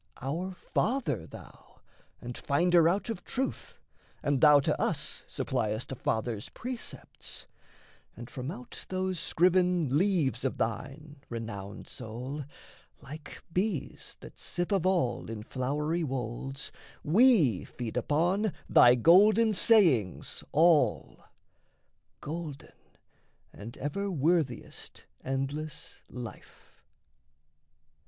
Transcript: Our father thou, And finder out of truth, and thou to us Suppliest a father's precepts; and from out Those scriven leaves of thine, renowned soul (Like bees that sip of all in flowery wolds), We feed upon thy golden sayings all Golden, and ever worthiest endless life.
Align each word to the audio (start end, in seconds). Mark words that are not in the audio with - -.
Our 0.19 0.55
father 0.55 1.27
thou, 1.27 1.79
And 2.21 2.35
finder 2.35 2.89
out 2.89 3.07
of 3.11 3.23
truth, 3.23 3.77
and 4.23 4.41
thou 4.41 4.59
to 4.61 4.81
us 4.81 5.23
Suppliest 5.27 5.91
a 5.91 5.95
father's 5.95 6.49
precepts; 6.49 7.45
and 8.17 8.27
from 8.27 8.49
out 8.49 8.87
Those 8.89 9.19
scriven 9.19 9.95
leaves 9.95 10.43
of 10.43 10.57
thine, 10.57 11.17
renowned 11.29 11.87
soul 11.87 12.45
(Like 12.99 13.43
bees 13.53 14.17
that 14.21 14.39
sip 14.39 14.71
of 14.71 14.87
all 14.87 15.29
in 15.29 15.43
flowery 15.43 16.03
wolds), 16.03 16.71
We 17.03 17.63
feed 17.65 17.95
upon 17.95 18.53
thy 18.67 18.95
golden 18.95 19.53
sayings 19.53 20.43
all 20.51 21.25
Golden, 22.21 22.73
and 23.53 23.77
ever 23.77 24.09
worthiest 24.09 25.05
endless 25.23 25.99
life. 26.09 26.73